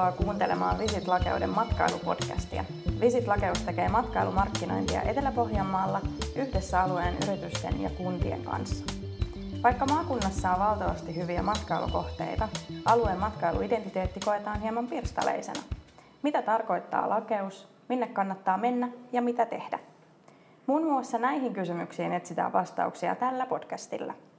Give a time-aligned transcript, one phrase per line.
[0.00, 2.64] Tervetuloa kuuntelemaan Visit Lakeuden matkailupodcastia.
[3.00, 6.00] Visit Lakeus tekee matkailumarkkinointia Etelä-Pohjanmaalla
[6.36, 8.84] yhdessä alueen yritysten ja kuntien kanssa.
[9.62, 12.48] Vaikka maakunnassa on valtavasti hyviä matkailukohteita,
[12.84, 15.60] alueen matkailuidentiteetti koetaan hieman pirstaleisena.
[16.22, 19.78] Mitä tarkoittaa lakeus, minne kannattaa mennä ja mitä tehdä?
[20.66, 24.14] Muun muassa näihin kysymyksiin etsitään vastauksia tällä podcastilla–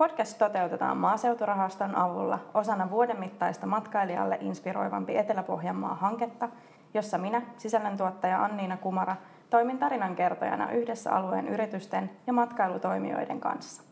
[0.00, 6.48] Podcast toteutetaan maaseuturahaston avulla osana vuoden mittaista matkailijalle inspiroivampi Etelä-Pohjanmaa-hanketta,
[6.94, 9.16] jossa minä, sisällöntuottaja Anniina Kumara,
[9.50, 13.82] toimin tarinankertojana yhdessä alueen yritysten ja matkailutoimijoiden kanssa.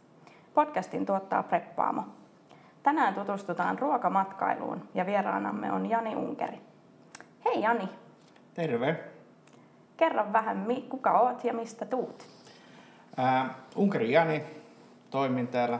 [0.55, 2.03] Podcastin tuottaa Preppaamo.
[2.83, 6.61] Tänään tutustutaan ruokamatkailuun ja vieraanamme on Jani Unkeri.
[7.45, 7.89] Hei Jani!
[8.55, 9.05] Terve!
[9.97, 12.27] Kerro vähän, kuka oot ja mistä tuut?
[13.19, 14.45] Äh, Unkeri Jani,
[15.11, 15.79] toimin täällä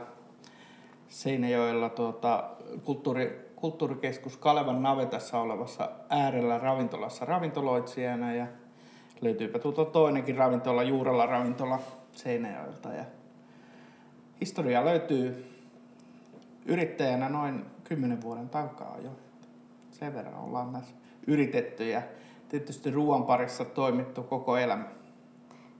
[1.09, 2.49] Seinäjoella tuota,
[2.83, 8.47] kulttuuri, kulttuurikeskus Kalevan navetassa olevassa äärellä ravintolassa ravintoloitsijana ja
[9.21, 11.79] löytyypä tuota toinenkin ravintola, Juurella ravintola
[12.11, 12.89] Seinäjoelta.
[12.89, 13.05] Ja
[14.41, 15.45] historia löytyy
[16.65, 19.09] yrittäjänä noin 10 vuoden takaa jo.
[19.91, 20.95] Sen verran ollaan näissä
[21.27, 22.01] yritetty ja
[22.49, 24.85] tietysti ruoan parissa toimittu koko elämä.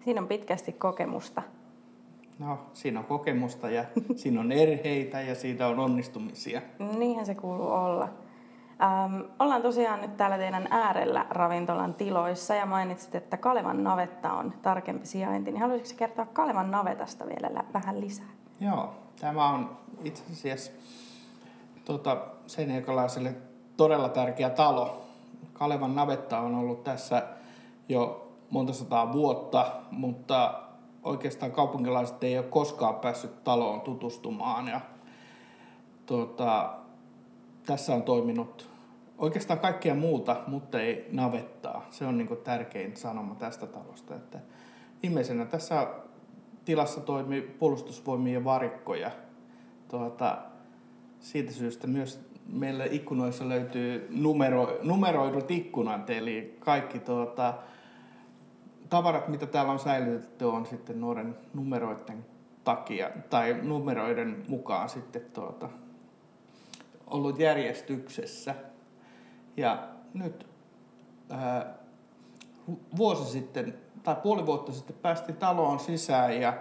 [0.03, 1.43] Siinä on pitkästi kokemusta.
[2.39, 6.61] No, siinä on kokemusta ja siinä on erheitä ja siitä on onnistumisia.
[6.97, 8.09] Niinhän se kuuluu olla.
[8.83, 14.53] Ähm, ollaan tosiaan nyt täällä teidän äärellä ravintolan tiloissa ja mainitsit, että Kalevan navetta on
[14.61, 15.51] tarkempi sijainti.
[15.51, 18.29] Niin haluaisitko kertoa Kalevan navetasta vielä vähän lisää?
[18.59, 20.71] Joo, tämä on itse asiassa
[21.85, 22.17] tuota,
[22.47, 23.35] seinäjokalaiselle
[23.77, 25.01] todella tärkeä talo.
[25.53, 27.23] Kalevan navetta on ollut tässä
[27.89, 30.59] jo monta sataa vuotta, mutta
[31.03, 34.67] oikeastaan kaupunkilaiset ei ole koskaan päässyt taloon tutustumaan.
[34.67, 34.81] Ja,
[36.05, 36.73] tuota,
[37.65, 38.69] tässä on toiminut
[39.17, 41.85] oikeastaan kaikkea muuta, mutta ei navettaa.
[41.89, 44.15] Se on niin tärkein sanoma tästä talosta.
[44.15, 44.39] Että
[45.03, 45.87] viimeisenä tässä
[46.65, 49.11] tilassa toimii puolustusvoimien varikkoja.
[49.87, 50.37] Tuota,
[51.19, 57.53] siitä syystä myös meillä ikkunoissa löytyy numero, numeroidut ikkunat, eli kaikki tuota,
[58.89, 62.25] tavarat, mitä täällä on säilytetty, on sitten nuoren numeroiden
[62.63, 65.69] takia tai numeroiden mukaan sitten tuota,
[67.07, 68.55] ollut järjestyksessä.
[69.57, 70.47] Ja nyt
[71.29, 71.73] ää,
[72.97, 73.73] vuosi sitten
[74.03, 76.53] tai puoli vuotta sitten päästiin taloon sisään ja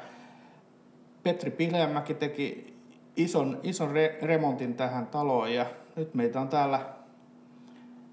[1.22, 2.76] Petri Pileämäki teki
[3.16, 6.80] ison, ison re- remontin tähän taloon ja nyt meitä on täällä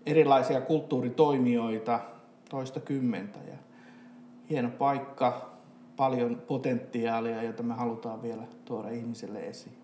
[0.05, 1.99] erilaisia kulttuuritoimijoita
[2.49, 3.39] toista kymmentä.
[3.47, 3.64] Ja
[4.49, 5.49] hieno paikka,
[5.95, 9.77] paljon potentiaalia, jota me halutaan vielä tuoda ihmiselle esiin.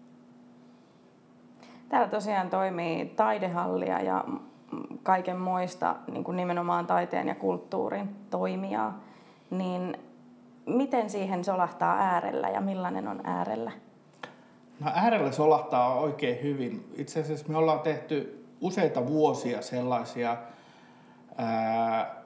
[1.89, 4.25] Täällä tosiaan toimii taidehallia ja
[5.03, 8.99] kaiken muista niin kuin nimenomaan taiteen ja kulttuurin toimijaa.
[9.49, 9.97] Niin
[10.65, 13.71] miten siihen solahtaa äärellä ja millainen on äärellä?
[14.79, 16.91] No äärellä solahtaa oikein hyvin.
[16.95, 20.37] Itse asiassa me ollaan tehty useita vuosia sellaisia
[21.37, 22.20] ää,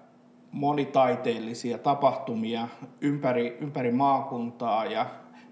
[0.55, 2.67] monitaiteellisia tapahtumia
[3.01, 5.05] ympäri, ympäri maakuntaa ja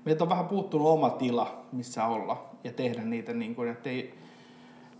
[0.05, 4.13] meiltä on vähän puuttunut oma tila, missä olla ja tehdä niitä niin kuin, että ei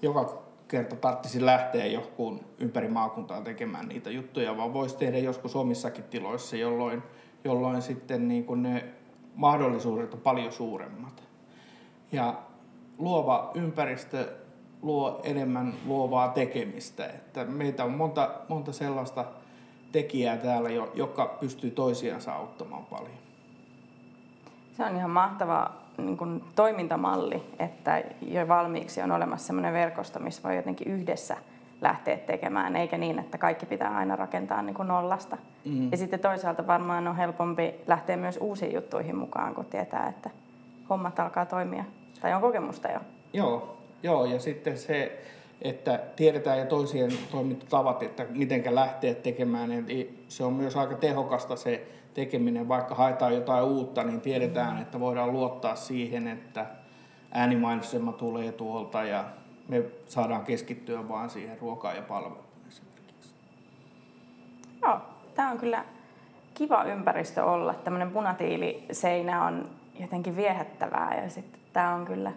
[0.02, 6.04] joka kerta tarvitsisi lähteä johonkin ympäri maakuntaa tekemään niitä juttuja, vaan voisi tehdä joskus omissakin
[6.04, 7.04] tiloissa, jolloin,
[7.44, 8.86] jolloin sitten niin kuin ne
[9.36, 11.24] mahdollisuudet on paljon suuremmat.
[12.12, 12.34] Ja
[12.98, 14.36] luova ympäristö
[14.82, 17.06] luo enemmän luovaa tekemistä.
[17.06, 19.26] Että meitä on monta, monta sellaista
[19.94, 23.18] tekijää täällä, joka pystyy toisiansa auttamaan paljon.
[24.78, 30.44] Se on ihan mahtava niin kuin toimintamalli, että jo valmiiksi on olemassa sellainen verkosto, missä
[30.44, 31.38] voi jotenkin yhdessä
[31.82, 35.38] lähteä tekemään, eikä niin, että kaikki pitää aina rakentaa niin kuin nollasta.
[35.66, 35.92] Mm.
[35.92, 40.30] Ja sitten toisaalta varmaan on helpompi lähteä myös uusiin juttuihin mukaan, kun tietää, että
[40.90, 41.84] hommat alkaa toimia.
[42.22, 43.00] Tai on kokemusta jo.
[43.34, 45.24] Joo, joo ja sitten se,
[45.64, 49.72] että tiedetään ja toisien toimintatavat, että miten lähteä tekemään.
[49.72, 55.00] Eli se on myös aika tehokasta se tekeminen, vaikka haetaan jotain uutta, niin tiedetään, että
[55.00, 56.66] voidaan luottaa siihen, että
[57.32, 59.24] äänimainosema tulee tuolta ja
[59.68, 63.34] me saadaan keskittyä vaan siihen ruokaan ja palveluun esimerkiksi.
[64.82, 64.98] Joo,
[65.36, 65.86] tämä on kyllä
[66.54, 67.74] kiva ympäristö olla.
[67.74, 69.70] Tämmöinen punatiiliseinä on
[70.00, 72.32] jotenkin viehättävää ja sitten tämä on kyllä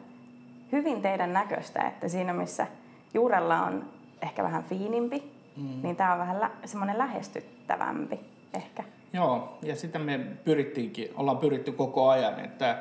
[0.73, 2.67] hyvin teidän näköistä, että siinä missä
[3.15, 3.85] juurella on
[4.23, 5.83] ehkä vähän fiinimpi, mm.
[5.83, 8.21] niin tämä on vähän lä- semmoinen lähestyttävämpi
[8.55, 8.85] ehkä.
[9.13, 12.79] Joo, ja sitä me pyrittiinkin, ollaan pyritty koko ajan, että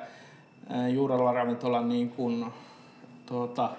[0.93, 2.45] juurella ravintola niin kuin,
[3.25, 3.69] tuota,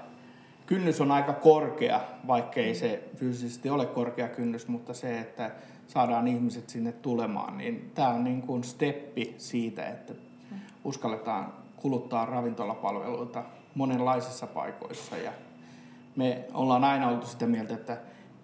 [0.66, 5.50] kynnys on aika korkea, vaikkei se fyysisesti ole korkea kynnys, mutta se, että
[5.86, 10.12] saadaan ihmiset sinne tulemaan, niin tämä on niin kuin steppi siitä, että
[10.84, 13.42] uskalletaan kuluttaa ravintolapalveluita
[13.74, 15.32] monenlaisissa paikoissa ja
[16.16, 17.96] me ollaan aina oltu sitä mieltä, että,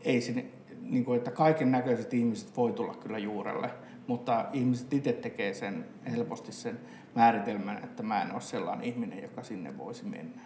[0.04, 0.44] ei sinne,
[0.80, 3.70] niin kuin, että kaiken näköiset ihmiset voi tulla kyllä juurelle,
[4.06, 6.80] mutta ihmiset itse tekee sen helposti sen
[7.14, 10.42] määritelmän, että mä en ole sellainen ihminen, joka sinne voisi mennä.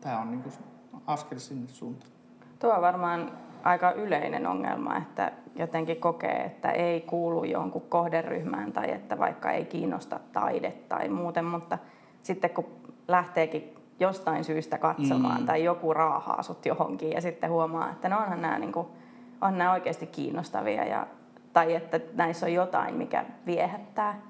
[0.00, 0.54] Tämä on niin kuin
[1.06, 2.12] askel sinne suuntaan.
[2.58, 3.32] Tuo on varmaan
[3.62, 9.64] aika yleinen ongelma, että jotenkin kokee, että ei kuulu jonkun kohderyhmään tai että vaikka ei
[9.64, 11.78] kiinnosta taide tai muuten, mutta
[12.22, 12.66] sitten kun
[13.08, 15.46] lähteekin jostain syystä katsomaan mm.
[15.46, 18.86] tai joku raahaa sut johonkin ja sitten huomaa, että no onhan nämä, niin kuin,
[19.40, 21.06] on nämä oikeasti kiinnostavia ja,
[21.52, 24.20] tai että näissä on jotain, mikä viehättää.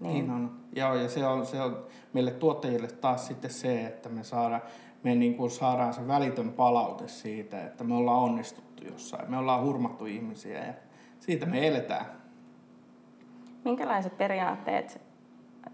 [0.00, 0.50] Niin, niin on.
[0.76, 4.62] Joo, ja se on, se on meille tuottajille taas sitten se, että me saadaan,
[5.02, 9.30] me niin kuin saadaan se välitön palaute siitä, että me ollaan onnistuttu jossain.
[9.30, 10.74] Me ollaan hurmattu ihmisiä ja
[11.20, 12.06] siitä me eletään.
[13.64, 15.00] Minkälaiset periaatteet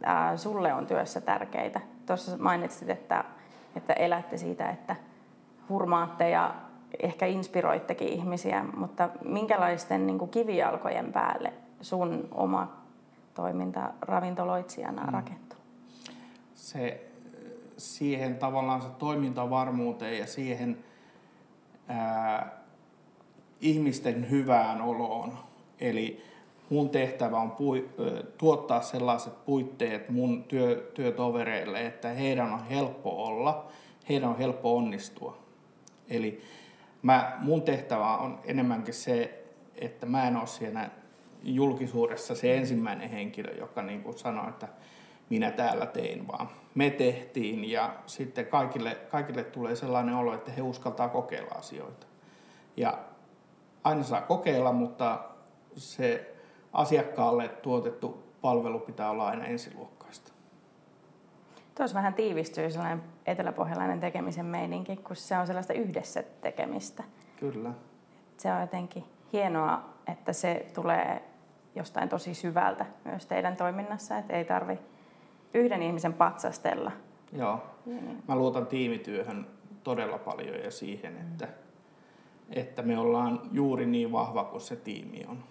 [0.02, 1.80] ää, sulle on työssä tärkeitä?
[2.08, 3.24] Tuossa mainitsit, että,
[3.76, 4.96] että elätte siitä, että
[5.68, 6.54] hurmaatte ja
[7.02, 12.76] ehkä inspiroittekin ihmisiä, mutta minkälaisten niin kuin kivijalkojen päälle sun oma
[13.34, 15.12] toiminta ravintoloitsijana mm.
[15.12, 15.58] rakentuu?
[16.54, 17.10] Se
[17.76, 20.78] siihen tavallaan se toimintavarmuuteen ja siihen
[21.88, 22.52] ää,
[23.60, 25.38] ihmisten hyvään oloon.
[25.80, 26.24] Eli
[26.70, 27.88] mun tehtävä on pui,
[28.38, 33.66] tuottaa sellaiset puitteet mun työ, työtovereille, että heidän on helppo olla,
[34.08, 35.38] heidän on helppo onnistua.
[36.08, 36.42] Eli
[37.02, 39.44] mä, mun tehtävä on enemmänkin se,
[39.74, 40.90] että mä en ole siinä
[41.42, 44.68] julkisuudessa se ensimmäinen henkilö, joka niin kuin sanoi, että
[45.30, 50.62] minä täällä tein, vaan me tehtiin ja sitten kaikille, kaikille tulee sellainen olo, että he
[50.62, 52.06] uskaltaa kokeilla asioita.
[52.76, 52.98] Ja
[53.84, 55.20] aina saa kokeilla, mutta
[55.76, 56.34] se
[56.72, 60.32] asiakkaalle tuotettu palvelu pitää olla aina ensiluokkaista.
[61.74, 67.04] Tuossa vähän tiivistyy sellainen eteläpohjalainen tekemisen meininki, kun se on sellaista yhdessä tekemistä.
[67.36, 67.70] Kyllä.
[68.36, 71.22] Se on jotenkin hienoa, että se tulee
[71.74, 74.78] jostain tosi syvältä myös teidän toiminnassa, että ei tarvi
[75.54, 76.92] yhden ihmisen patsastella.
[77.32, 77.60] Joo.
[77.86, 78.22] Niin.
[78.28, 79.46] Mä luotan tiimityöhön
[79.84, 81.52] todella paljon ja siihen, että, mm.
[82.50, 85.44] että me ollaan juuri niin vahva kuin se tiimi on.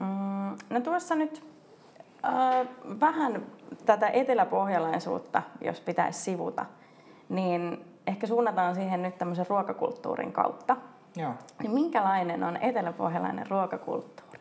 [0.00, 1.44] Mm, no tuossa nyt
[2.24, 2.68] äh,
[3.00, 3.46] vähän
[3.86, 6.66] tätä eteläpohjalaisuutta, jos pitäisi sivuta,
[7.28, 10.76] niin ehkä suunnataan siihen nyt tämmöisen ruokakulttuurin kautta.
[11.16, 11.32] Joo.
[11.62, 14.40] Niin minkälainen on eteläpohjalainen ruokakulttuuri?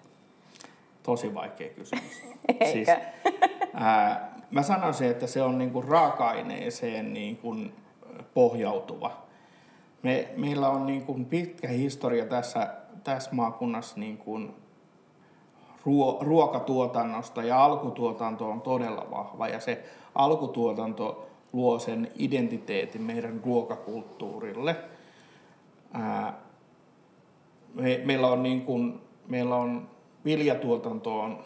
[1.03, 2.21] Tosi vaikea kysymys.
[2.59, 2.65] Eikä?
[2.65, 2.87] Siis,
[3.73, 7.55] ää, mä sanoisin, että se on niinku raaka-aineeseen niinku
[8.33, 9.23] pohjautuva.
[10.03, 12.73] Me, meillä on niinku pitkä historia tässä,
[13.03, 14.39] tässä maakunnassa niinku
[15.85, 19.83] ruo, ruokatuotannosta ja alkutuotanto on todella vahva ja se
[20.15, 24.75] alkutuotanto luo sen identiteetin meidän ruokakulttuurille.
[25.93, 26.39] Ää,
[27.73, 29.89] me, meillä on niin kuin, meillä on
[30.25, 31.39] viljatuotanto on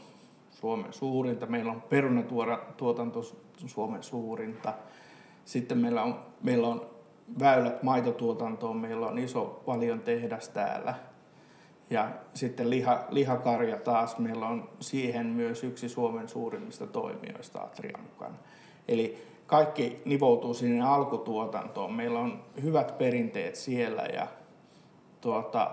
[0.51, 3.21] Suomen suurinta, meillä on perunatuotanto
[3.65, 4.73] Suomen suurinta,
[5.45, 6.85] sitten meillä on, meillä on
[7.39, 10.95] väylät maitotuotantoon, meillä on iso paljon tehdas täällä.
[11.89, 18.35] Ja sitten liha, lihakarja taas, meillä on siihen myös yksi Suomen suurimmista toimijoista Atria mukana.
[18.87, 19.17] Eli
[19.47, 21.93] kaikki nivoutuu sinne alkutuotantoon.
[21.93, 24.27] Meillä on hyvät perinteet siellä ja
[25.21, 25.71] tuota,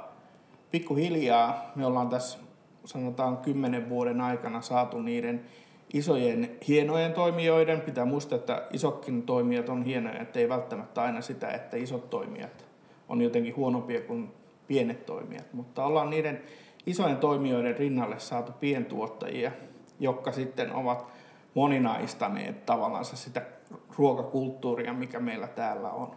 [0.70, 2.38] pikkuhiljaa me ollaan tässä
[2.84, 5.44] sanotaan kymmenen vuoden aikana saatu niiden
[5.92, 11.50] isojen hienojen toimijoiden, pitää muistaa, että isokkin toimijat on hienoja, että ei välttämättä aina sitä,
[11.50, 12.64] että isot toimijat
[13.08, 14.32] on jotenkin huonompia kuin
[14.66, 16.42] pienet toimijat, mutta ollaan niiden
[16.86, 19.52] isojen toimijoiden rinnalle saatu pientuottajia,
[20.00, 21.06] jotka sitten ovat
[21.54, 23.42] moninaistaneet tavallaan sitä
[23.98, 26.16] ruokakulttuuria, mikä meillä täällä on.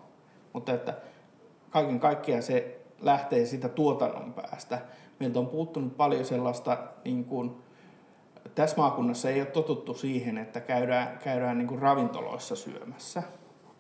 [0.53, 0.93] Mutta että
[1.69, 4.81] kaiken kaikkiaan se lähtee sitä tuotannon päästä.
[5.19, 7.55] Meiltä on puuttunut paljon sellaista, niin kuin,
[8.55, 13.23] tässä maakunnassa ei ole totuttu siihen, että käydään, käydään niin kuin ravintoloissa syömässä.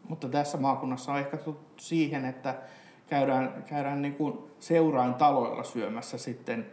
[0.09, 2.55] Mutta tässä maakunnassa on ehkä totuttu siihen, että
[3.07, 6.65] käydään, käydään niin kuin seurain taloilla syömässä sitten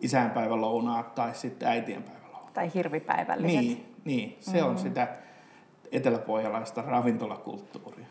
[0.00, 2.54] isänpäivälounaat tai sitten äitienpäivälounaat.
[2.54, 3.60] Tai hirvipäivälliset.
[3.60, 4.70] Niin, niin se mm-hmm.
[4.70, 5.08] on sitä
[5.92, 8.06] eteläpohjalaista ravintolakulttuuria.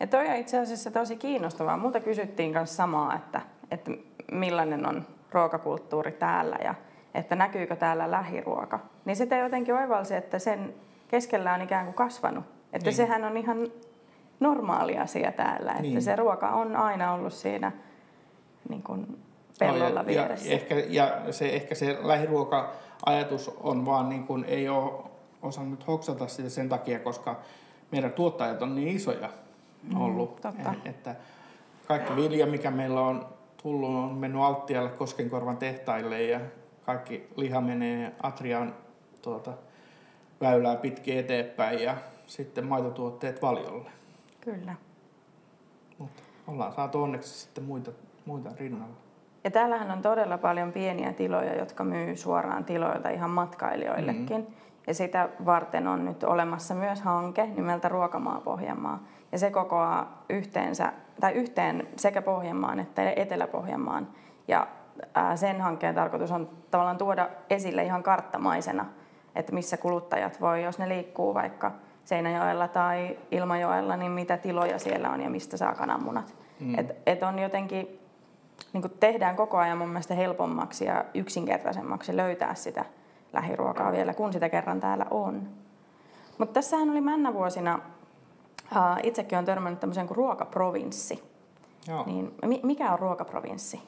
[0.00, 1.76] Ja toi on itse asiassa tosi kiinnostavaa.
[1.76, 3.90] Multa kysyttiin myös samaa, että, että
[4.32, 6.74] millainen on ruokakulttuuri täällä ja
[7.14, 8.80] että näkyykö täällä lähiruoka.
[9.04, 10.74] Niin sitä jotenkin oivalsi, että sen
[11.08, 12.96] keskellä on ikään kuin kasvanut Että niin.
[12.96, 13.58] sehän on ihan
[14.44, 16.02] normaali asia täällä, että niin.
[16.02, 17.72] se ruoka on aina ollut siinä
[18.68, 19.18] niin kuin
[19.58, 20.48] pellolla no, ja, vieressä.
[20.48, 24.92] Ja, ehkä, ja se, ehkä se lähiruoka-ajatus on vaan niin kuin, ei ole
[25.42, 27.40] osannut hoksata sitä sen takia, koska
[27.90, 29.28] meidän tuottajat on niin isoja
[29.82, 30.74] mm, ollut, totta.
[30.84, 31.16] että
[31.88, 33.26] kaikki vilja, mikä meillä on
[33.62, 36.40] tullut, on mennyt alttialle Koskenkorvan tehtaille ja
[36.86, 38.74] kaikki liha menee Atrian
[39.22, 39.52] tuota,
[40.40, 41.96] väylää pitkin eteenpäin ja
[42.26, 43.90] sitten maitotuotteet valjolle.
[44.44, 44.74] Kyllä.
[45.98, 47.90] Mutta ollaan saatu onneksi sitten muita,
[48.26, 48.94] muita rinnalla.
[49.44, 54.40] Ja täällähän on todella paljon pieniä tiloja, jotka myy suoraan tiloilta ihan matkailijoillekin.
[54.40, 54.54] Mm-hmm.
[54.86, 59.02] Ja sitä varten on nyt olemassa myös hanke nimeltä Ruokamaa Pohjanmaa.
[59.32, 64.08] Ja se kokoaa yhteensä, tai yhteen sekä Pohjanmaan että Etelä-Pohjanmaan.
[64.48, 64.66] Ja
[65.34, 68.86] sen hankkeen tarkoitus on tavallaan tuoda esille ihan karttamaisena,
[69.34, 71.72] että missä kuluttajat voi, jos ne liikkuu vaikka
[72.04, 76.34] Seinäjoella tai Ilmajoella, niin mitä tiloja siellä on ja mistä saa kananmunat.
[76.60, 76.78] Mm.
[76.78, 78.00] Et, et on jotenkin,
[78.72, 82.84] niin tehdään koko ajan mun mielestä helpommaksi ja yksinkertaisemmaksi löytää sitä
[83.32, 85.48] lähiruokaa vielä, kun sitä kerran täällä on.
[86.38, 87.80] Mutta tässähän oli männä vuosina,
[88.72, 91.22] uh, itsekin olen törmännyt tämmöiseen kuin ruokaprovinssi.
[91.88, 92.04] Joo.
[92.06, 93.80] Niin, mikä on ruokaprovinssi?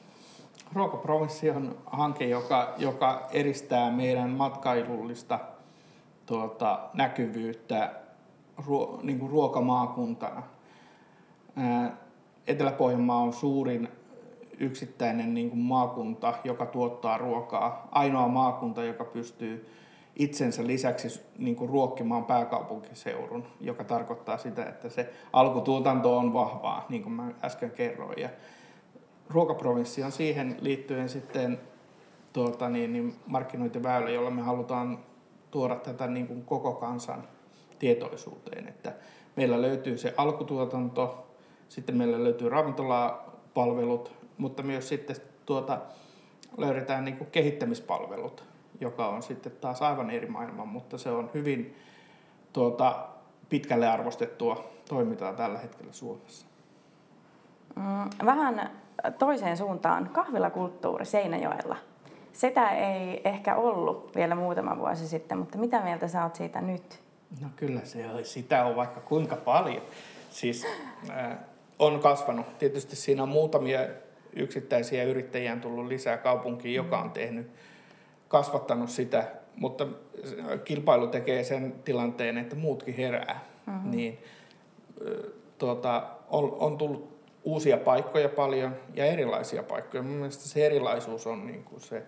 [0.73, 5.39] Ruokaprovinssi on hanke, joka, joka eristää meidän matkailullista
[6.25, 7.91] tuota, näkyvyyttä
[8.65, 10.43] ruo, niin kuin ruokamaakuntana.
[12.47, 13.87] Etelä-Pohjanmaa on suurin
[14.59, 17.87] yksittäinen niin kuin maakunta, joka tuottaa ruokaa.
[17.91, 19.69] Ainoa maakunta, joka pystyy
[20.15, 27.03] itsensä lisäksi niin kuin ruokkimaan pääkaupunkiseudun, joka tarkoittaa sitä, että se alkutuotanto on vahvaa, niin
[27.03, 28.19] kuin mä äsken kerroin.
[28.19, 28.29] Ja
[29.29, 31.59] ruokaprovinssi on siihen liittyen sitten
[32.33, 34.99] tuota, niin, niin markkinointiväylä, jolla me halutaan
[35.51, 37.23] tuoda tätä niin kuin koko kansan
[37.79, 38.67] tietoisuuteen.
[38.67, 38.93] Että
[39.35, 41.27] meillä löytyy se alkutuotanto,
[41.69, 45.15] sitten meillä löytyy ravintolapalvelut, mutta myös sitten
[45.45, 45.79] tuota,
[46.57, 48.43] löydetään niin kuin kehittämispalvelut,
[48.81, 51.75] joka on sitten taas aivan eri maailma, mutta se on hyvin
[52.53, 53.07] tuota,
[53.49, 56.47] pitkälle arvostettua toimintaa tällä hetkellä Suomessa.
[57.75, 58.71] Mm, vähän
[59.19, 61.75] toiseen suuntaan kahvilakulttuuri Seinäjoella.
[62.33, 67.06] Sitä ei ehkä ollut vielä muutama vuosi sitten, mutta mitä mieltä sä oot siitä nyt?
[67.41, 69.81] No kyllä se on, sitä on vaikka kuinka paljon.
[70.29, 70.65] Siis
[71.09, 71.37] äh,
[71.79, 72.57] on kasvanut.
[72.59, 73.79] Tietysti siinä on muutamia
[74.33, 77.51] yksittäisiä yrittäjiä on tullut lisää kaupunkiin, joka on tehnyt,
[78.27, 79.87] kasvattanut sitä, mutta
[80.63, 83.45] kilpailu tekee sen tilanteen, että muutkin herää.
[83.65, 83.91] Mm-hmm.
[83.91, 84.17] Niin,
[85.57, 90.03] tuota, on, on tullut uusia paikkoja paljon ja erilaisia paikkoja.
[90.03, 92.03] Mielestäni se erilaisuus on niin kuin se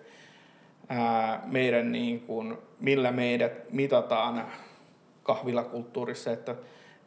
[0.90, 4.46] ää, meidän, niin kuin, millä meidät mitataan
[5.30, 6.56] kahvilakulttuurissa, että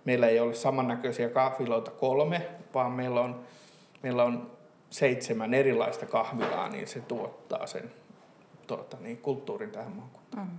[0.04, 3.40] meillä ei ole samannäköisiä kahviloita kolme, vaan meillä on,
[4.02, 4.50] meillä on
[4.90, 7.90] seitsemän erilaista kahvilaa, niin se tuottaa sen
[8.66, 10.46] tuota, niin, kulttuurin tähän maakuntaan.
[10.46, 10.58] Mm.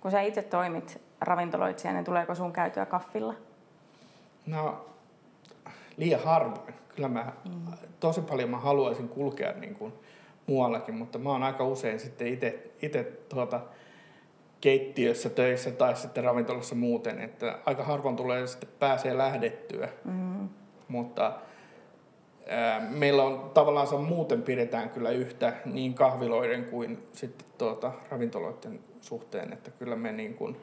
[0.00, 3.34] Kun sä itse toimit ravintoloitsijana, niin tuleeko sun käytyä kaffilla?
[4.46, 4.86] No,
[5.96, 6.74] liian harvoin.
[6.88, 7.72] Kyllä mä, mm.
[8.00, 9.92] tosi paljon mä haluaisin kulkea niin kuin
[10.46, 12.28] muuallakin, mutta mä oon aika usein sitten
[12.82, 13.60] itse tuota,
[14.62, 19.88] keittiössä töissä tai sitten ravintolassa muuten, että aika harvoin tulee sitten pääsee lähdettyä.
[20.04, 20.48] Mm.
[20.88, 21.32] Mutta
[22.48, 29.52] ää, meillä on tavallaan muuten pidetään kyllä yhtä niin kahviloiden kuin sitten tuota, ravintoloiden suhteen,
[29.52, 30.56] että kyllä me niin kuin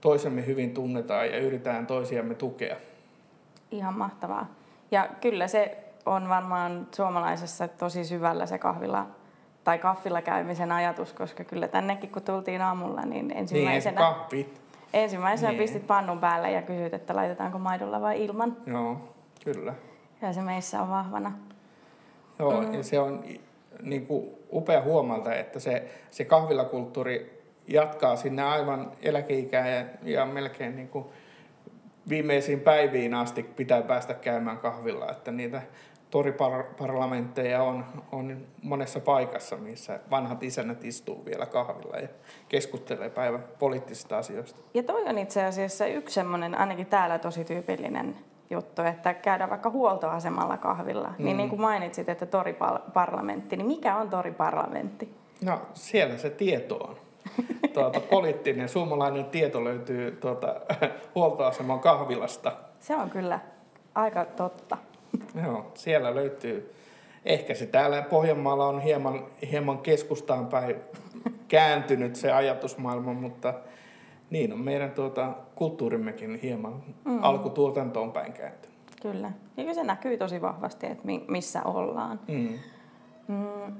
[0.00, 2.76] toisemme hyvin tunnetaan ja yritetään toisiamme tukea.
[3.70, 4.54] Ihan mahtavaa.
[4.90, 9.06] Ja kyllä se on varmaan suomalaisessa tosi syvällä se kahvila
[9.68, 14.54] tai kaffilla käymisen ajatus, koska kyllä tännekin kun tultiin aamulla, niin ensimmäisenä, niin,
[14.92, 15.62] ensimmäisenä niin.
[15.62, 18.56] pistit pannun päälle ja kysyit, että laitetaanko maidolla vai ilman.
[18.66, 19.74] Joo, kyllä.
[20.22, 21.32] Ja se meissä on vahvana.
[22.38, 22.74] Joo, mm.
[22.74, 23.24] ja se on
[23.82, 30.76] niin kuin upea huomalta, että se, se kahvilakulttuuri jatkaa sinne aivan eläkeikään ja, ja melkein
[30.76, 31.04] niin kuin
[32.08, 35.62] viimeisiin päiviin asti pitää päästä käymään kahvilla, että niitä
[36.10, 42.08] toriparlamentteja on, on monessa paikassa, missä vanhat isännät istuu vielä kahvilla ja
[42.48, 44.60] keskustelee päivän poliittisista asioista.
[44.74, 48.16] Ja toi on itse asiassa yksi semmoinen, ainakin täällä tosi tyypillinen
[48.50, 51.08] juttu, että käydään vaikka huoltoasemalla kahvilla.
[51.08, 51.24] Niin mm.
[51.24, 55.14] Niin, niin kuin mainitsit, että toriparlamentti, niin mikä on toriparlamentti?
[55.44, 56.96] No siellä se tieto on.
[57.74, 60.54] Tuota, poliittinen suomalainen tieto löytyy tuota,
[61.14, 62.52] huoltoaseman kahvilasta.
[62.80, 63.40] Se on kyllä
[63.94, 64.76] aika totta.
[65.44, 66.74] Joo, siellä löytyy.
[67.24, 70.76] Ehkä se täällä Pohjanmaalla on hieman, hieman keskustaan päin
[71.48, 73.54] kääntynyt se ajatusmaailma, mutta
[74.30, 77.22] niin on meidän tuota, kulttuurimmekin hieman mm.
[77.22, 78.78] alkutuotantoon päin kääntynyt.
[79.02, 79.30] Kyllä.
[79.56, 82.20] Ja se näkyy tosi vahvasti, että missä ollaan.
[82.28, 82.58] Mm.
[83.28, 83.74] Mm.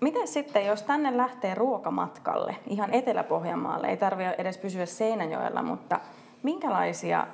[0.00, 6.00] Miten sitten, jos tänne lähtee ruokamatkalle, ihan Etelä-Pohjanmaalle, ei tarvitse edes pysyä Seinäjoella, mutta
[6.42, 7.26] minkälaisia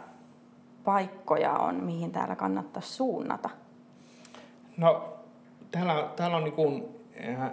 [0.84, 3.50] paikkoja on, mihin täällä kannattaisi suunnata?
[4.76, 5.18] No,
[5.70, 6.88] täällä, täällä on niin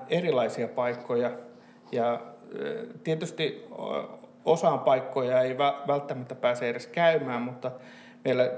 [0.09, 1.31] erilaisia paikkoja
[1.91, 2.21] ja
[3.03, 3.67] tietysti
[4.45, 7.71] osaan paikkoja ei välttämättä pääse edes käymään, mutta
[8.25, 8.51] meillä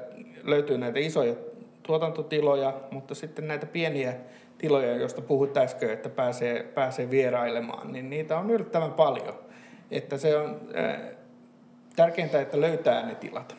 [0.44, 1.36] löytyy näitä isoja
[1.84, 4.14] tuotantotiloja, mutta sitten näitä pieniä
[4.58, 9.40] tiloja, joista puhuit äsken, että pääsee, pääsee vierailemaan, niin niitä on yllättävän paljon.
[9.92, 10.98] Että se on äh,
[11.96, 13.56] tärkeintä, että löytää ne tilat.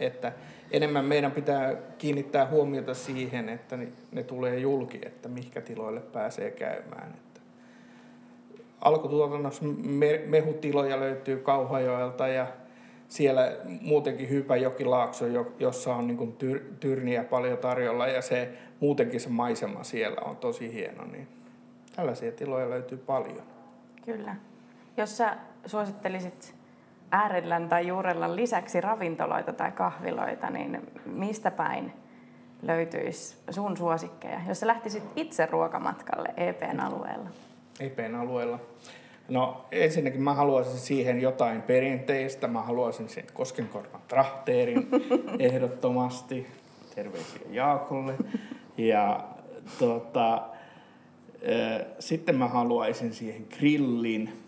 [0.00, 0.32] Että
[0.70, 3.78] enemmän meidän pitää kiinnittää huomiota siihen, että
[4.12, 7.14] ne tulee julki, että mihinkä tiloille pääsee käymään.
[7.14, 7.40] Että
[8.80, 9.64] alkutuotannossa
[10.26, 12.46] mehutiloja löytyy Kauhajoelta ja
[13.08, 15.24] siellä muutenkin Hypäjokilaakso,
[15.58, 18.48] jossa on niin tyr, tyrniä paljon tarjolla ja se
[18.80, 21.28] muutenkin se maisema siellä on tosi hieno, niin
[21.96, 23.42] tällaisia tiloja löytyy paljon.
[24.04, 24.36] Kyllä.
[24.96, 26.53] Jos sä suosittelisit
[27.14, 31.92] äärellän tai juurellan lisäksi ravintoloita tai kahviloita, niin mistä päin
[32.62, 37.28] löytyisi sun suosikkeja, jos sä lähtisit itse ruokamatkalle EPn alueella?
[37.80, 38.58] EPn alueella.
[39.28, 42.48] No ensinnäkin mä haluaisin siihen jotain perinteistä.
[42.48, 44.88] Mä haluaisin sen Koskenkorvan trahteerin
[45.38, 46.46] ehdottomasti.
[46.94, 48.14] Terveisiä Jaakolle.
[48.76, 49.24] Ja
[49.78, 50.42] tota,
[51.98, 54.40] sitten mä haluaisin siihen grillin.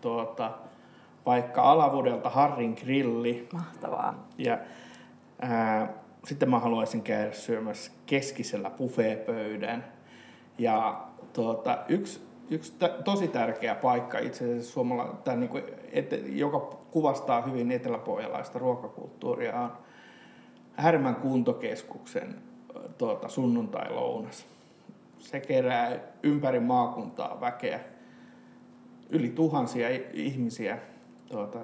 [0.00, 0.52] Tuota,
[1.26, 3.48] vaikka alavuudelta Harrin grilli.
[3.52, 4.28] Mahtavaa.
[4.38, 4.58] Ja
[5.40, 5.92] ää,
[6.24, 9.84] sitten mä haluaisin käydä syömässä keskisellä buffeepöydän.
[10.58, 16.24] Ja tuota, yksi yksi t- tosi tärkeä paikka itse asiassa suomala, tai niin kuin, et,
[16.26, 19.72] joka kuvastaa hyvin eteläpohjalaista ruokakulttuuria, on
[20.76, 22.34] Härmän kuntokeskuksen
[22.98, 24.46] tuota, sunnuntai-lounas.
[25.18, 27.80] Se kerää ympäri maakuntaa väkeä,
[29.10, 30.78] yli tuhansia ihmisiä
[31.34, 31.58] tuota,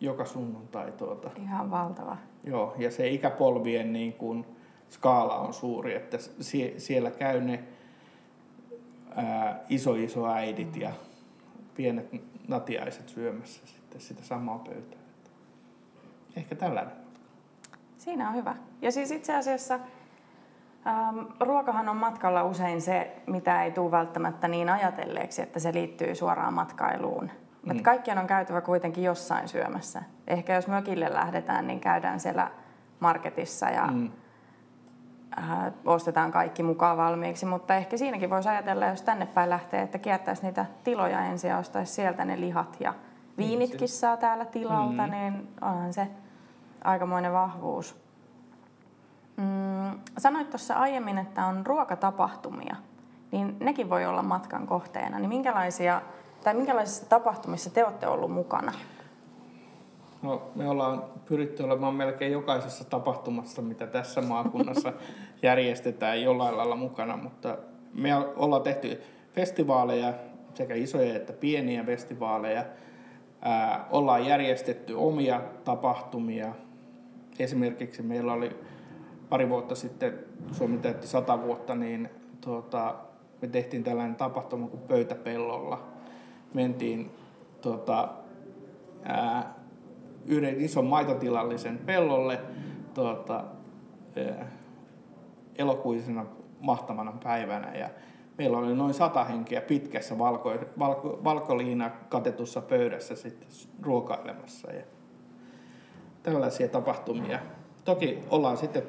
[0.00, 0.92] joka sunnuntai.
[0.92, 1.30] Tuota.
[1.42, 2.16] Ihan valtava.
[2.46, 4.46] Joo, ja se ikäpolvien niin kuin,
[4.90, 7.64] skaala on suuri, että sie, siellä käy ne
[9.16, 10.90] ää, iso iso äidit ja
[11.74, 12.10] pienet
[12.48, 14.98] natiaiset syömässä sitten sitä samaa pöytää.
[16.36, 16.92] Ehkä tällainen.
[17.98, 18.56] Siinä on hyvä.
[18.82, 19.74] Ja siis itse asiassa
[20.86, 26.14] ähm, ruokahan on matkalla usein se, mitä ei tule välttämättä niin ajatelleeksi, että se liittyy
[26.14, 27.30] suoraan matkailuun.
[27.64, 27.70] Mm.
[27.70, 30.02] Että kaikkien on käytävä kuitenkin jossain syömässä.
[30.26, 32.50] Ehkä jos mökille lähdetään, niin käydään siellä
[33.00, 34.10] marketissa ja mm
[35.38, 39.98] äh, ostetaan kaikki mukaan valmiiksi, mutta ehkä siinäkin voisi ajatella, jos tänne päin lähtee, että
[39.98, 42.94] kiertäisi niitä tiloja ensin ja ostaisi sieltä ne lihat ja
[43.38, 45.10] viinitkin niin, saa täällä tilalta, mm.
[45.10, 46.08] niin onhan se
[46.84, 47.96] aikamoinen vahvuus.
[49.36, 52.76] Mm, sanoit tuossa aiemmin, että on ruokatapahtumia,
[53.32, 55.18] niin nekin voi olla matkan kohteena.
[55.18, 56.02] Niin minkälaisia,
[56.44, 58.72] tai minkälaisissa tapahtumissa te olette ollut mukana?
[60.22, 64.92] No, me ollaan pyritty olemaan melkein jokaisessa tapahtumassa, mitä tässä maakunnassa
[65.42, 67.58] järjestetään jollain lailla mukana, mutta
[67.94, 69.02] me ollaan tehty
[69.32, 70.14] festivaaleja,
[70.54, 72.64] sekä isoja että pieniä festivaaleja.
[73.40, 76.54] Ää, ollaan järjestetty omia tapahtumia.
[77.38, 78.56] Esimerkiksi meillä oli
[79.28, 80.18] pari vuotta sitten,
[80.52, 82.08] Suomi täytti sata vuotta, niin
[82.40, 82.94] tuota,
[83.42, 85.93] me tehtiin tällainen tapahtuma kuin Pöytäpellolla.
[86.54, 87.10] Mentiin
[87.60, 88.08] tuota,
[89.04, 89.54] ää,
[90.26, 92.40] yhden ison maitotilallisen pellolle
[92.94, 93.44] tuota,
[94.16, 94.34] eh,
[95.58, 96.26] elokuisena
[96.60, 97.90] mahtavana päivänä ja
[98.38, 103.48] meillä oli noin sata henkeä pitkässä valko, valko, valkoliina katetussa pöydässä sitten
[103.82, 104.82] ruokailemassa ja
[106.22, 107.38] tällaisia tapahtumia.
[107.84, 108.82] Toki ollaan sitten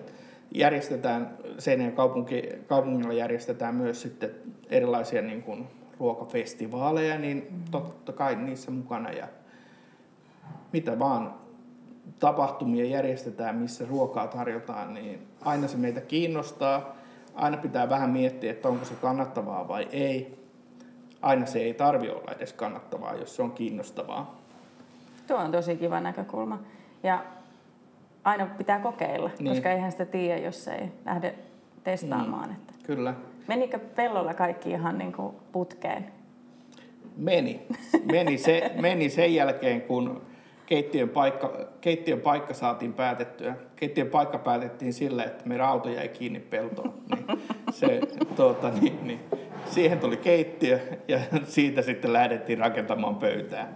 [0.52, 4.32] järjestetään, Seinäjän kaupunki, kaupungilla järjestetään myös sitten
[4.70, 5.68] erilaisia niin kuin
[6.00, 9.28] ruokafestivaaleja, niin totta kai niissä mukana ja
[10.74, 11.34] mitä vaan
[12.20, 16.96] tapahtumia järjestetään, missä ruokaa tarjotaan, niin aina se meitä kiinnostaa.
[17.36, 20.46] Aina pitää vähän miettiä, että onko se kannattavaa vai ei.
[21.22, 24.36] Aina se ei tarvi olla edes kannattavaa, jos se on kiinnostavaa.
[25.28, 26.60] Tuo on tosi kiva näkökulma.
[27.04, 27.24] Ja
[28.24, 29.54] aina pitää kokeilla, niin.
[29.54, 31.36] koska eihän sitä tiedä, jos ei lähde
[31.84, 32.50] testaamaan.
[32.50, 32.74] Mm, että.
[32.84, 33.14] Kyllä.
[33.48, 36.06] Menikö pellolla kaikki ihan niin kuin putkeen?
[37.18, 37.68] Meni.
[38.12, 40.22] Meni, se, meni sen jälkeen, kun
[40.66, 43.56] keittiön paikka, keittiön paikka saatiin päätettyä.
[43.76, 46.94] Keittiön paikka päätettiin sillä, että meidän auto jäi kiinni peltoon.
[47.16, 47.40] Niin
[47.72, 48.00] se,
[48.36, 49.20] tuota, niin, niin,
[49.66, 53.74] siihen tuli keittiö ja siitä sitten lähdettiin rakentamaan pöytää.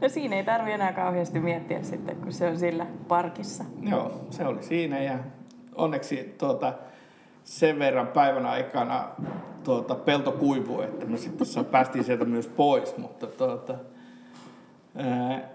[0.00, 3.64] No siinä ei tarvi enää kauheasti miettiä sitten, kun se on sillä parkissa.
[3.90, 5.18] Joo, se oli siinä ja
[5.74, 6.72] onneksi tuota,
[7.48, 9.08] sen verran päivän aikana
[9.64, 13.74] tuota, pelto kuivui, että me sitten päästiin sieltä myös pois, mutta tuota,
[14.96, 15.48] ää,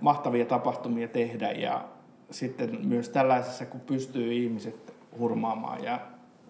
[0.00, 1.84] mahtavia tapahtumia tehdä ja
[2.30, 6.00] sitten myös tällaisessa, kun pystyy ihmiset hurmaamaan ja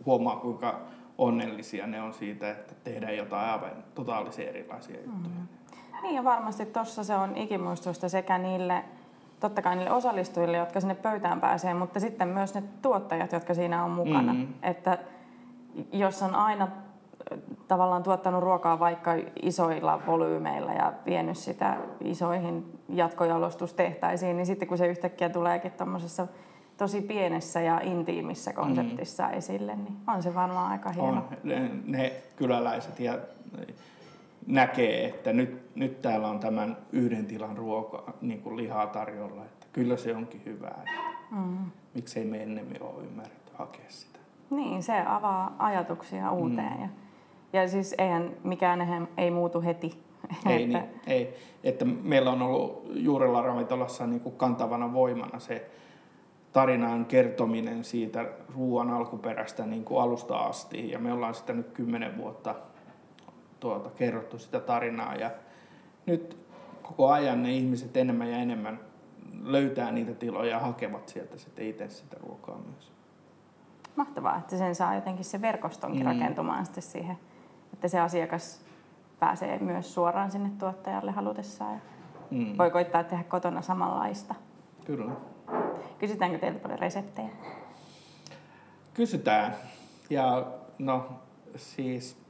[0.06, 0.80] huomaa, kuinka
[1.18, 5.34] onnellisia ne on siitä, että tehdään jotain aivan totaalisen erilaisia juttuja.
[5.38, 5.48] Mm.
[6.02, 8.84] Niin ja varmasti tuossa se on ikimuistusta sekä niille,
[9.40, 13.84] totta kai niille osallistujille, jotka sinne pöytään pääsee, mutta sitten myös ne tuottajat, jotka siinä
[13.84, 14.32] on mukana.
[14.32, 14.48] Mm.
[14.62, 14.98] Että
[15.92, 16.68] jos on aina
[17.68, 19.10] tavallaan tuottanut ruokaa vaikka
[19.42, 26.26] isoilla volyymeilla ja vienyt sitä isoihin jatkojalostustehtaisiin, niin sitten kun se yhtäkkiä tuleekin tuommoisessa
[26.76, 29.34] tosi pienessä ja intiimissä konseptissa mm.
[29.34, 31.08] esille, niin on se varmaan aika hieno.
[31.08, 31.24] On.
[31.44, 33.18] Ne, ne kyläläiset ja
[34.48, 39.66] näkee, että nyt, nyt täällä on tämän yhden tilan ruoka, niin kuin lihaa tarjolla, että
[39.72, 40.84] kyllä se onkin hyvää.
[41.30, 41.70] Mm.
[41.94, 44.18] Miksei me ennemmin ole ymmärretty hakea sitä.
[44.50, 46.76] Niin, se avaa ajatuksia uuteen.
[46.76, 46.82] Mm.
[46.82, 46.88] Ja,
[47.62, 49.90] ja siis eihän mikään ei muutu heti.
[50.46, 50.78] Ei, että...
[50.78, 51.34] niin, ei.
[51.64, 55.70] Että meillä on ollut Juurella ravintolassa niin kuin kantavana voimana se
[56.52, 60.90] tarinan kertominen siitä ruoan alkuperästä niin kuin alusta asti.
[60.90, 62.54] Ja me ollaan sitä nyt kymmenen vuotta
[63.60, 65.30] tuota, kerrottu sitä tarinaa ja
[66.06, 66.46] nyt
[66.82, 68.80] koko ajan ne ihmiset enemmän ja enemmän
[69.42, 72.92] löytää niitä tiloja ja hakevat sieltä sitten itse sitä ruokaa myös.
[73.96, 76.06] Mahtavaa, että sen saa jotenkin se verkostonkin mm.
[76.06, 77.18] rakentumaan sitten siihen,
[77.72, 78.60] että se asiakas
[79.18, 81.80] pääsee myös suoraan sinne tuottajalle halutessaan ja
[82.30, 82.58] mm.
[82.58, 84.34] voi koittaa tehdä kotona samanlaista.
[84.86, 85.12] Kyllä.
[85.98, 87.28] Kysytäänkö teiltä paljon reseptejä?
[88.94, 89.54] Kysytään.
[90.10, 90.46] Ja
[90.78, 91.08] no
[91.56, 92.27] siis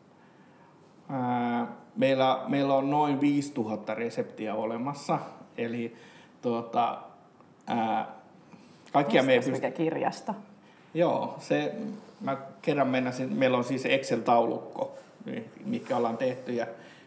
[1.97, 5.19] meillä, meillä on noin 5000 reseptiä olemassa.
[5.59, 5.97] Eli
[6.43, 6.99] tuota,
[7.67, 8.09] ää,
[8.93, 9.51] kaikkia me pyst...
[9.51, 10.35] mikä kirjasto?
[10.95, 11.75] Joo, se,
[12.21, 14.99] mä kerran mennäsin, meillä on siis Excel-taulukko,
[15.65, 16.67] mikä ollaan tehty, ja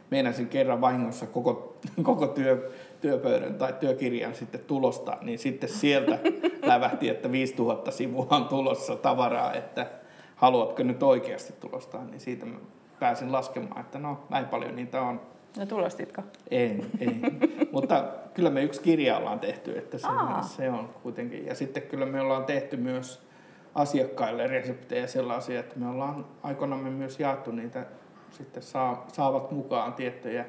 [0.10, 6.20] meinasin kerran vahingossa koko, koko työ, työpöydän tai työkirjan sitten tulosta, niin sitten sieltä
[6.64, 9.88] lävähti, että 5000 sivua on tulossa tavaraa, että
[10.36, 12.46] haluatko nyt oikeasti tulostaa, niin siitä
[13.02, 15.22] pääsin laskemaan, että no näin paljon niitä on.
[15.58, 16.22] No tulostitko?
[16.52, 17.22] En, en.
[17.72, 20.08] Mutta kyllä me yksi kirja ollaan tehty, että se,
[20.42, 21.46] se on kuitenkin.
[21.46, 23.28] Ja sitten kyllä me ollaan tehty myös
[23.76, 27.86] asiakkaille reseptejä sellaisia, että me ollaan aikoinamme myös jaettu niitä,
[28.32, 30.46] sitten saa, saavat mukaan tiettyjä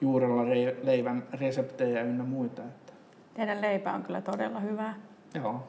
[0.00, 0.44] juurella
[0.82, 2.62] leivän reseptejä ynnä muita.
[2.62, 2.92] Että.
[3.34, 4.94] Teidän leipä on kyllä todella hyvää.
[5.34, 5.68] Joo,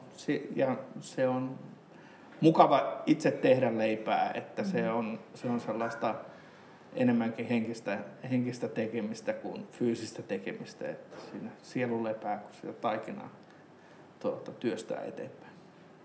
[0.56, 1.58] ja se on
[2.44, 6.14] mukava itse tehdä leipää, että se, on, se on sellaista
[6.94, 7.98] enemmänkin henkistä,
[8.30, 13.28] henkistä tekemistä kuin fyysistä tekemistä, että siinä sielu lepää, kun sitä taikinaa
[14.20, 15.52] tuota, työstää eteenpäin.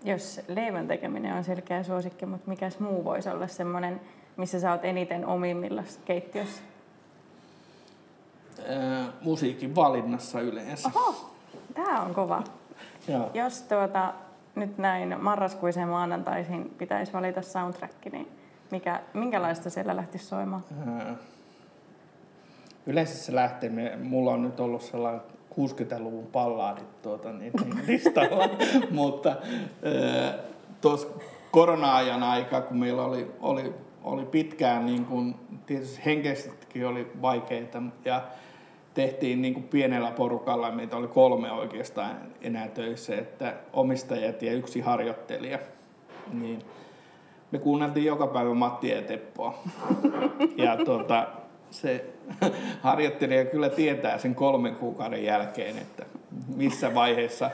[0.04, 4.00] Jos leivän tekeminen on selkeä suosikki, mutta mikäs muu voisi olla semmoinen,
[4.36, 6.62] missä sä oot eniten omimmilla keittiössä?
[8.68, 10.90] Ää, musiikin valinnassa yleensä.
[10.94, 11.34] Oho,
[11.74, 12.42] tämä on kova.
[13.34, 14.14] Jos tuota,
[14.54, 18.28] nyt näin marraskuiseen maanantaisin pitäisi valita soundtrack, niin
[18.70, 20.64] mikä, minkälaista siellä lähtisi soimaan?
[22.86, 28.48] Yleensä se lähtee, mulla on nyt ollut sellainen 60-luvun pallaadit tuota, niin, niin listalla,
[28.90, 29.36] mutta
[30.80, 31.08] tuossa
[31.50, 35.34] korona-ajan aika, kun meillä oli, oli, oli pitkään, niin kun,
[35.66, 38.22] tietysti henkisestikin oli vaikeita, ja
[38.94, 44.80] tehtiin niin kuin pienellä porukalla, meitä oli kolme oikeastaan enää töissä, että omistajat ja yksi
[44.80, 45.58] harjoittelija.
[46.32, 46.62] Niin
[47.50, 49.58] me kuunneltiin joka päivä Matti ja Teppoa.
[50.56, 51.26] Ja tuota,
[51.70, 52.04] se
[52.82, 56.06] harjoittelija kyllä tietää sen kolmen kuukauden jälkeen, että
[56.56, 57.50] missä vaiheessa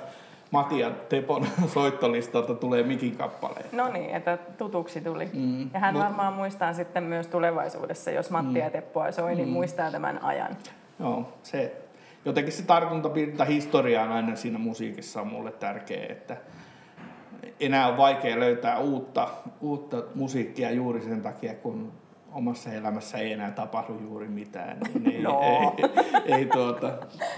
[0.51, 3.67] Matti ja Tepon soittolistalta tulee mikin kappaleen.
[3.73, 5.31] No niin, että tutuksi tuli.
[5.33, 9.35] Mm, ja hän no, varmaan muistaa sitten myös tulevaisuudessa, jos Matti mm, ja Teppoa soi,
[9.35, 10.57] niin mm, muistaa tämän ajan.
[11.01, 11.77] Joo, se,
[12.25, 16.37] jotenkin se tartuntapinta historiaan aina siinä musiikissa on mulle tärkeä, että
[17.61, 19.29] enää on vaikea löytää uutta,
[19.61, 21.93] uutta musiikkia juuri sen takia, kun
[22.33, 24.79] omassa elämässä ei enää tapahdu juuri mitään.
[24.95, 25.41] Niin ei, no.
[25.43, 25.85] ei,
[26.25, 26.93] ei, ei tuota,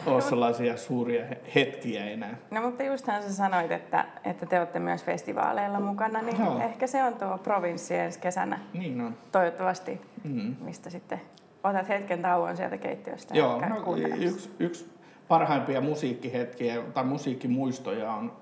[0.07, 2.37] ole sellaisia suuria hetkiä enää.
[2.51, 6.61] No mutta justhan sä sanoit, että, että te olette myös festivaaleilla mukana, niin Joo.
[6.61, 8.61] ehkä se on tuo provinssi ensi kesänä.
[8.73, 9.15] Niin on.
[9.33, 10.57] Toivottavasti, mm.
[10.61, 11.21] mistä sitten
[11.65, 13.37] otat hetken tauon sieltä keittiöstä.
[13.37, 14.91] Joo, no, yksi, yksi
[15.29, 18.33] parhaimpia musiikkihetkiä tai musiikkimuistoja on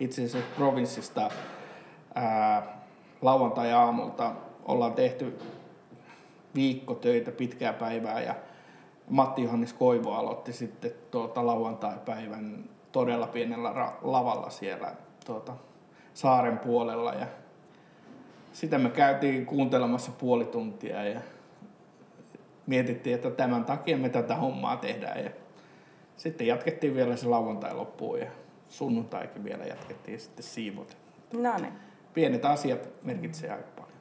[0.00, 1.30] itse asiassa provinssista
[2.14, 2.62] ää,
[3.22, 4.32] lauantai-aamulta
[4.64, 5.38] ollaan tehty
[6.54, 8.34] viikko töitä pitkää päivää ja
[9.08, 14.92] Matti Johannes Koivu aloitti sitten tuota lauantai-päivän todella pienellä ra- lavalla siellä
[15.26, 15.52] tuota,
[16.14, 17.26] saaren puolella ja
[18.52, 21.20] sitä me käytiin kuuntelemassa puoli tuntia ja
[22.66, 25.30] mietittiin, että tämän takia me tätä hommaa tehdään ja
[26.16, 28.26] sitten jatkettiin vielä se lauantai loppuun ja
[28.68, 30.96] sunnuntaikin vielä jatkettiin sitten siivot.
[31.32, 31.72] No niin.
[32.14, 33.94] Pienet asiat merkitsee aika paljon.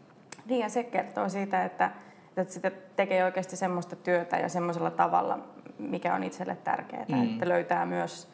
[0.45, 1.91] Niin ja se kertoo siitä, että,
[2.38, 5.39] että sitä tekee oikeasti semmoista työtä ja semmoisella tavalla,
[5.80, 7.06] mikä on itselle tärkeää.
[7.08, 7.23] Mm.
[7.23, 8.28] Että löytää myös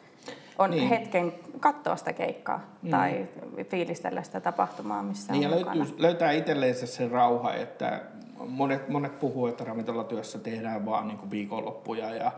[0.58, 0.88] on niin.
[0.88, 2.90] hetken katsoa sitä keikkaa mm.
[2.90, 3.28] tai
[3.64, 8.02] fiilistellä sitä tapahtumaa, missä niin, on ja löytyy, löytää itselleensä se rauha, että
[8.50, 12.32] monet, monet puhuu, että ravintolatyössä tehdään vaan niin viikonloppuja ja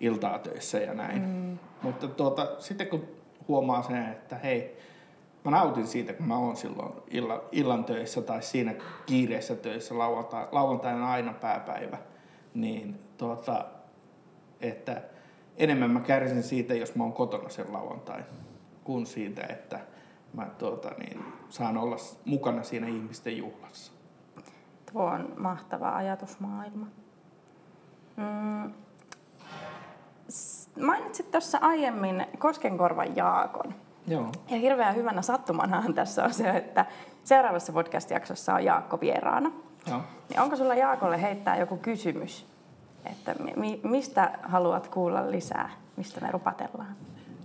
[0.00, 1.22] iltaa töissä ja näin.
[1.22, 1.58] Mm.
[1.82, 3.08] Mutta tuota, sitten kun
[3.48, 4.78] huomaa sen, että hei,
[5.44, 8.74] mä nautin siitä, kun mä oon silloin illan, illan töissä tai siinä
[9.06, 11.98] kiireessä töissä, lauantai, lauantaina aina pääpäivä,
[12.54, 13.64] niin tuota,
[14.60, 15.02] että
[15.56, 18.22] enemmän mä kärsin siitä, jos mä oon kotona sen lauantai,
[18.84, 19.80] kuin siitä, että
[20.32, 23.97] mä tuota, niin, saan olla mukana siinä ihmisten juhlassa.
[24.92, 26.86] Tuo on mahtava ajatusmaailma.
[28.16, 28.72] Mm.
[30.80, 33.74] Mainitsit tuossa aiemmin Koskenkorvan Jaakon.
[34.06, 34.32] Joo.
[34.50, 36.86] Ja hirveän hyvänä sattumanahan tässä on se, että
[37.24, 39.50] seuraavassa podcast-jaksossa on Jaakko vieraana.
[39.90, 40.00] Joo.
[40.28, 42.46] Niin onko sulla Jaakolle heittää joku kysymys,
[43.10, 46.96] että mi- mistä haluat kuulla lisää, mistä me rupatellaan?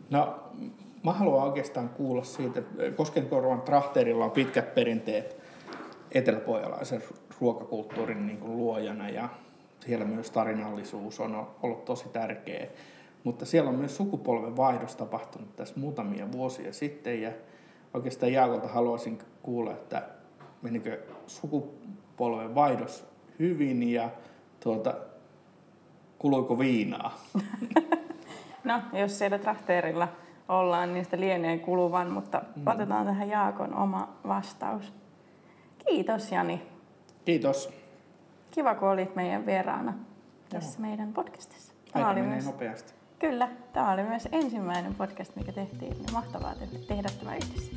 [0.10, 0.39] No,
[1.03, 5.38] mä haluan oikeastaan kuulla siitä, että Koskenkorvan Trahterilla on pitkät perinteet
[6.12, 7.03] eteläpohjalaisen
[7.43, 9.29] ruokakulttuurin niin kuin luojana ja
[9.86, 12.67] siellä myös tarinallisuus on ollut tosi tärkeä.
[13.23, 17.32] Mutta siellä on myös sukupolven vaihdos tapahtunut tässä muutamia vuosia sitten ja
[17.93, 20.03] oikeastaan Jaakolta haluaisin kuulla, että
[20.62, 23.06] menikö sukupolven vaihdos
[23.39, 24.10] hyvin ja
[24.60, 24.93] tuota,
[26.19, 27.19] kuluiko viinaa?
[28.63, 30.08] no, jos siellä trahteerilla
[30.49, 32.67] ollaan, niin sitä lienee kuluvan, mutta mm.
[32.67, 34.93] otetaan tähän Jaakon oma vastaus.
[35.88, 36.72] Kiitos Jani.
[37.25, 37.69] Kiitos.
[38.51, 39.93] Kiva, kun olit meidän vieraana
[40.49, 40.88] tässä Joo.
[40.89, 41.73] meidän podcastissa.
[41.93, 42.45] Tämä Aika oli menee myös...
[42.45, 42.93] nopeasti.
[43.19, 45.95] Kyllä, tämä oli myös ensimmäinen podcast, mikä tehtiin.
[46.13, 46.55] Mahtavaa
[46.88, 47.71] tehdä tämä yhdessä.